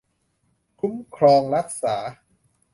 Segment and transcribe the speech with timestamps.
[0.79, 1.95] คุ้มครองรักษา